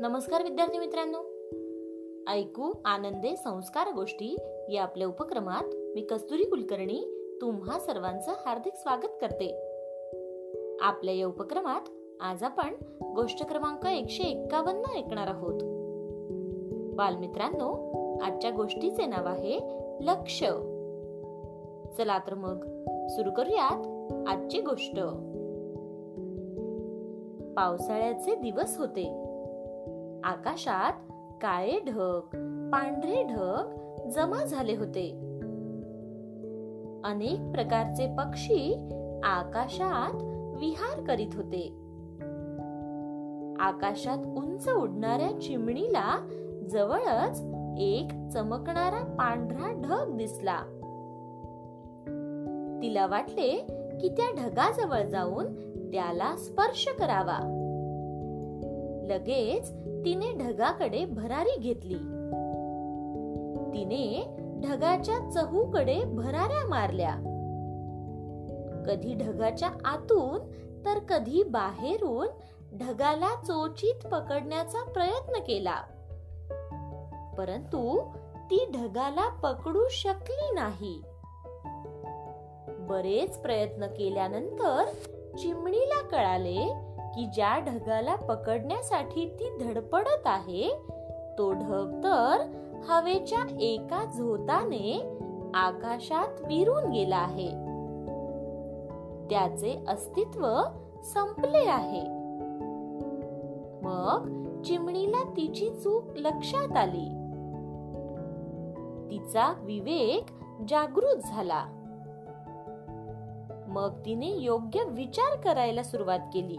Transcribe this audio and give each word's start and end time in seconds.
नमस्कार 0.00 0.42
विद्यार्थी 0.42 0.78
मित्रांनो. 0.78 1.18
ऐकू 2.32 2.72
आनंदे 2.84 3.36
संस्कार 3.36 3.94
गोष्टी 3.94 4.36
या 4.68 4.82
आपल्या 4.82 5.08
उपक्रमात 5.08 5.76
मी 5.94 6.00
कस्तुरी 6.00 6.44
कुलकर्णी 6.44 7.30
तुम्हा 7.40 7.78
सर्वांचं 7.78 8.32
हार्दिक 8.46 8.74
स्वागत 8.74 9.16
करते. 9.20 9.46
आपल्या 10.80 11.14
या 11.14 11.26
उपक्रमात 11.26 11.80
आज 12.20 12.42
आपण 12.42 12.74
गोष्ट 13.02 13.48
क्रमांक 13.48 13.86
एकशे 13.86 14.22
एक्कावन्न 14.22 14.82
ऐकणार 14.96 15.26
आहोत. 15.26 15.60
बालमित्रांनो 16.96 17.92
आजच्या 18.22 18.50
गोष्टीचे 18.50 19.06
नाव 19.06 19.26
आहे 19.26 19.58
लक्ष. 20.00 20.44
चला 21.96 22.18
तर 22.18 22.34
मग 22.34 22.64
सुरू 23.08 23.30
करूयात 23.30 24.12
आजची 24.28 24.60
गोष्ट. 24.60 25.00
पावसाळ्याचे 27.56 28.34
दिवस 28.34 28.78
होते. 28.78 29.35
आकाशात 30.26 30.92
काळे 31.42 31.80
ढग 31.86 32.20
पांढरे 32.72 33.22
ढग 33.22 33.72
जमा 34.08 34.44
झाले 34.44 34.76
होते. 34.76 35.10
अनेक 37.04 37.52
प्रकारचे 37.52 38.14
पक्षी 38.18 38.88
आकाशात 39.24 40.14
विहार 40.60 41.04
करीत 41.04 41.34
होते. 41.34 41.68
आकाशात 43.60 44.18
उंच 44.26 44.68
उडणाऱ्या 44.68 45.40
चिमणीला 45.40 46.28
जवळच 46.70 47.42
एक 47.78 48.28
चमकणारा 48.32 49.14
पांढरा 49.18 49.72
ढग 49.72 50.16
दिसला. 50.16 50.58
तिला 52.82 53.06
वाटले 53.06 53.66
की 54.00 54.08
त्या 54.08 54.30
ढगाजवळ 54.36 55.08
जाऊन 55.08 55.46
त्याला 55.90 56.36
स्पर्श 56.36 56.88
करावा. 56.98 57.62
लगेच 59.06 59.70
तिने 60.04 60.32
ढगाकडे 60.32 61.04
भरारी 61.04 61.58
घेतली. 61.58 61.98
तिने 63.74 64.36
ढगाच्या 64.60 65.30
चहूकडे 65.30 66.04
भराऱ्या 66.04 66.68
मारल्या. 66.68 67.14
कधी 68.86 69.14
ढगाच्या 69.14 69.70
आतून 69.84 70.38
तर 70.84 70.98
कधी 70.98 71.42
बाहेरून 71.42 72.26
ढगाला 72.78 73.34
चोचीत 73.44 74.06
पकडण्याचा 74.06 74.82
प्रयत्न 74.82 75.40
केला. 75.40 75.76
परंतु 77.38 78.10
ती 78.36 78.66
ढगाला 78.74 79.28
पकडू 79.28 79.82
शकली 79.90 80.54
नाही. 80.54 81.02
बरेच 82.78 83.38
प्रयत्न 83.38 83.86
केल्यानंतर 83.86 84.84
चिमणीला 85.38 86.02
कळाले 86.02 86.74
की 87.16 87.26
ज्या 87.26 87.58
ढगाला 87.58 88.16
पकडण्यासाठी 88.16 89.28
ती 89.28 89.64
धडपडत 89.64 90.26
आहे 90.26 90.70
तो 91.38 91.52
ढग 91.52 92.00
तर 92.04 92.44
हवेच्या 92.88 93.56
एका 93.60 94.04
झोताने 94.04 95.18
आकाशात 95.54 96.40
विरून 96.40 96.90
गेला 96.90 97.16
आहे. 97.16 97.48
त्याचे 99.30 99.84
अस्तित्व 99.88 100.62
संपले 101.04 101.68
आहे. 101.68 102.02
मग 103.82 104.46
चिमणीला 104.62 105.22
तिची 105.36 105.70
चूक 105.70 106.04
लक्षात 106.16 106.76
आली. 106.76 107.08
तिचा 109.10 109.54
विवेक 109.62 110.26
जागृत 110.68 111.16
झाला. 111.16 111.64
मग 113.68 113.90
तिने 114.06 114.30
योग्य 114.30 114.84
विचार 114.88 115.40
करायला 115.40 115.82
सुरुवात 115.82 116.20
केली. 116.34 116.56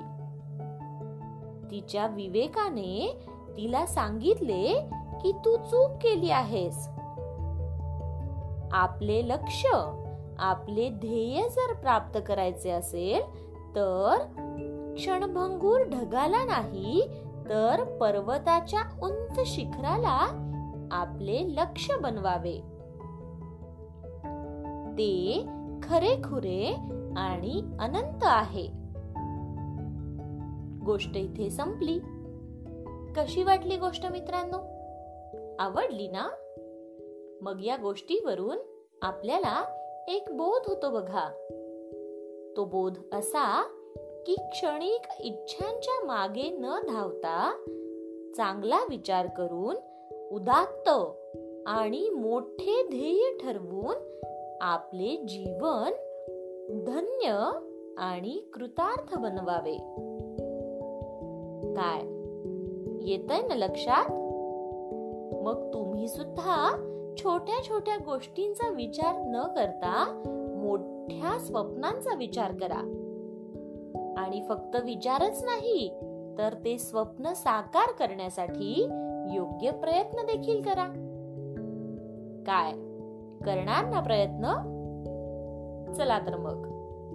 तिच्या 1.72 2.08
विवेकाने 2.08 3.18
तिला 3.58 3.86
सांगितले 3.86 4.90
की 5.22 5.32
तू 5.46 5.56
चूक 5.58 5.92
केली 5.92 6.30
आहेस. 6.30 6.88
आपले 8.72 9.28
लक्ष 9.28 9.66
आपले 10.40 10.90
ध्येय 10.90 11.48
जर 11.50 11.74
प्राप्त 11.74 12.20
करायचे 12.28 12.70
असेल 12.70 13.22
तर 13.76 14.24
क्षणभंगूर 14.96 15.82
ढगाला 15.84 16.44
नाही 16.46 17.02
तर 17.50 17.84
पर्वताच्या 18.02 18.82
उंच 19.04 19.40
शिखराला 19.46 20.18
आपले 20.92 21.42
लक्ष 21.48 21.92
बनवावे. 21.92 22.58
ते 24.92 25.46
खरे 25.84 26.16
खुरे 26.16 26.76
आणि 27.18 27.62
अनंत 27.80 28.24
आहे. 28.24 28.87
गोष्ट 30.88 31.18
इथे 31.18 31.50
संपली. 31.50 32.00
कशी 33.16 33.44
वाटली 33.44 33.78
गोष्ट 33.78 34.06
मित्रांनो? 34.06 34.58
आवडली 35.60 36.08
ना? 36.08 36.30
मग 37.42 37.66
या 37.66 37.76
गोष्टीवरून 37.76 38.58
आपल्याला 39.02 39.64
एक 40.08 40.24
बोध 40.32 40.62
होतो 40.68 40.90
बघा. 40.90 41.30
तो 42.58 42.66
बोध 42.66 42.98
असा 43.14 43.64
की 44.28 44.36
क्षणिक 44.36 45.08
इच्छांच्या 45.20 46.06
मागे 46.06 46.50
न 46.50 46.66
धावता 46.88 47.52
चांगला 48.38 48.80
विचार 48.90 49.28
करून 49.28 49.76
उदात्त 50.32 50.90
आणि 51.68 52.10
मोठे 52.10 52.88
ध्येय 52.90 53.38
ठरवून 53.38 53.96
आपले 54.62 55.16
जीवन 55.16 55.92
धन्य 56.84 57.50
आणि 57.98 58.44
कृतार्थ 58.54 59.18
बनवावे. 59.18 59.78
काय? 61.80 62.02
येतय 63.10 63.48
ना 63.48 63.56
लक्षात? 63.56 64.12
मग 65.44 65.74
तुम्ही 65.74 66.08
सुद्धा 66.08 66.72
छोट्या 67.18 67.64
छोट्या 67.64 67.98
गोष्टींचा 68.06 68.70
विचार 68.70 69.16
न 69.18 69.44
करता 69.56 70.22
मोठ्या 70.64 71.40
स्वप्नांचा 71.40 72.16
विचार 72.16 72.52
करा. 72.52 73.04
आणि 74.18 74.42
फक्त 74.50 74.76
विचारच 74.84 75.44
नाही 75.44 75.90
तर 76.38 76.54
ते 76.66 76.78
स्वप्न 76.78 77.34
साकार 77.34 77.92
करण्यासाठी 77.92 78.88
योग्य 79.34 79.72
प्रयत्न 79.72 80.26
देखील 80.26 80.62
करा. 80.62 80.86
काय? 82.48 82.72
करणार 83.46 83.90
ना 83.90 84.00
प्रयत्न? 84.00 84.74
चला 85.94 86.20
तर 86.20 86.38
मग 86.38 86.68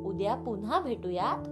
उद्या 0.06 0.34
पुन्हा 0.34 0.80
भेटूयात. 0.80 1.51